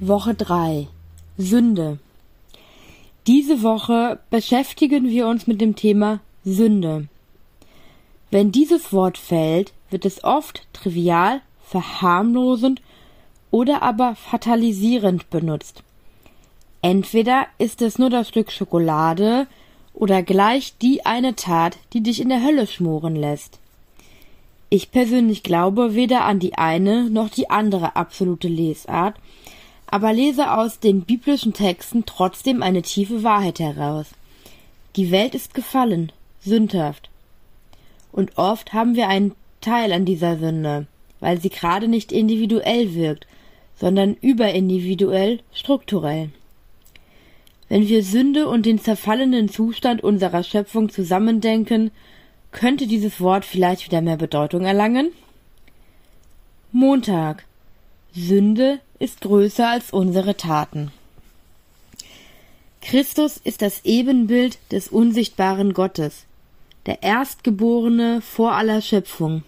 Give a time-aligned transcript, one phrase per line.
[0.00, 0.88] Woche 3
[1.38, 1.98] Sünde.
[3.26, 7.08] Diese Woche beschäftigen wir uns mit dem Thema Sünde.
[8.30, 12.82] Wenn dieses Wort fällt, wird es oft trivial, verharmlosend
[13.50, 15.82] oder aber fatalisierend benutzt.
[16.82, 19.46] Entweder ist es nur das Stück Schokolade
[19.94, 23.60] oder gleich die eine Tat, die dich in der Hölle schmoren lässt.
[24.68, 29.14] Ich persönlich glaube weder an die eine noch die andere absolute Lesart,
[29.86, 34.06] aber lese aus den biblischen Texten trotzdem eine tiefe Wahrheit heraus.
[34.96, 37.10] Die Welt ist gefallen, sündhaft.
[38.12, 40.86] Und oft haben wir einen Teil an dieser Sünde,
[41.20, 43.26] weil sie gerade nicht individuell wirkt,
[43.78, 46.30] sondern überindividuell, strukturell.
[47.68, 51.90] Wenn wir Sünde und den zerfallenen Zustand unserer Schöpfung zusammendenken,
[52.52, 55.10] könnte dieses Wort vielleicht wieder mehr Bedeutung erlangen?
[56.72, 57.44] Montag.
[58.18, 60.90] Sünde ist größer als unsere Taten.
[62.80, 66.24] Christus ist das Ebenbild des unsichtbaren Gottes,
[66.86, 69.42] der Erstgeborene vor aller Schöpfung.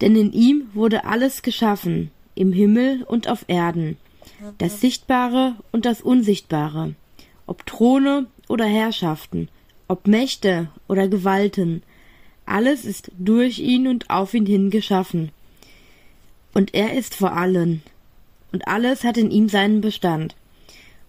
[0.00, 3.96] Denn in ihm wurde alles geschaffen, im Himmel und auf Erden,
[4.58, 6.94] das Sichtbare und das Unsichtbare,
[7.46, 9.48] ob Throne oder Herrschaften,
[9.88, 11.82] ob Mächte oder Gewalten,
[12.46, 15.32] alles ist durch ihn und auf ihn hin geschaffen.
[16.54, 17.82] Und er ist vor allen,
[18.52, 20.36] und alles hat in ihm seinen Bestand.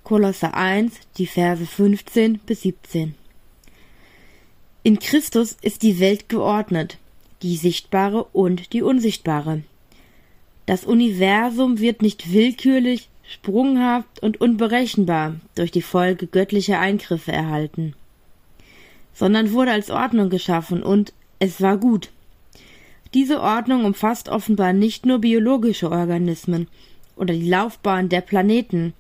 [0.04, 3.16] Kolosser 1, die Verse 15 bis 17.
[4.84, 6.98] In Christus ist die Welt geordnet,
[7.42, 9.62] die sichtbare und die unsichtbare.
[10.66, 17.94] Das Universum wird nicht willkürlich, sprunghaft und unberechenbar durch die Folge göttlicher Eingriffe erhalten,
[19.14, 22.10] sondern wurde als Ordnung geschaffen und es war gut.
[23.16, 26.68] Diese Ordnung umfasst offenbar nicht nur biologische Organismen
[27.16, 28.94] oder die Laufbahn der Planeten,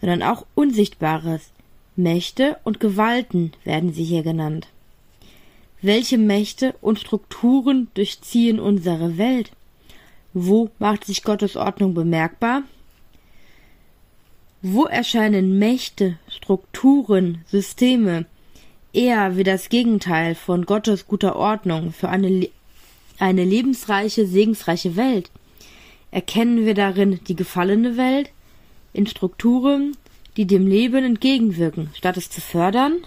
[0.00, 1.50] sondern auch Unsichtbares.
[1.96, 4.68] Mächte und Gewalten werden sie hier genannt.
[5.82, 9.50] Welche Mächte und Strukturen durchziehen unsere Welt?
[10.32, 12.62] Wo macht sich Gottes Ordnung bemerkbar?
[14.62, 18.24] Wo erscheinen Mächte, Strukturen, Systeme
[18.92, 22.48] eher wie das Gegenteil von Gottes guter Ordnung für eine,
[23.18, 25.30] eine lebensreiche, segensreiche Welt?
[26.10, 28.30] Erkennen wir darin die gefallene Welt
[28.92, 29.96] in Strukturen,
[30.36, 33.04] die dem Leben entgegenwirken, statt es zu fördern?